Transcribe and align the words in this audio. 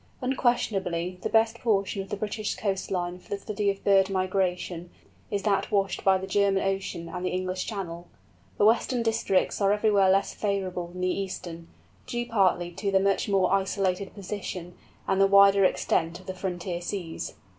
Unquestionably 0.19 1.19
the 1.21 1.29
best 1.29 1.59
portion 1.59 2.01
of 2.01 2.09
the 2.09 2.17
British 2.17 2.55
coast 2.55 2.89
line 2.89 3.19
for 3.19 3.29
the 3.29 3.37
study 3.37 3.69
of 3.69 3.83
bird 3.83 4.09
migration 4.09 4.89
is 5.29 5.43
that 5.43 5.69
washed 5.71 6.03
by 6.03 6.17
the 6.17 6.25
German 6.25 6.63
Ocean 6.63 7.07
and 7.07 7.23
the 7.23 7.29
English 7.29 7.67
Channel. 7.67 8.07
The 8.57 8.65
western 8.65 9.03
districts 9.03 9.61
are 9.61 9.71
everywhere 9.71 10.09
less 10.09 10.33
favourable 10.33 10.87
than 10.87 11.01
the 11.01 11.19
eastern, 11.21 11.67
due 12.07 12.25
partly 12.25 12.71
to 12.71 12.89
their 12.89 12.99
much 12.99 13.29
more 13.29 13.53
isolated 13.53 14.15
position, 14.15 14.73
and 15.07 15.21
the 15.21 15.27
wider 15.27 15.63
extent 15.63 16.19
of 16.19 16.25
the 16.25 16.33
frontier 16.33 16.81
seas. 16.81 17.35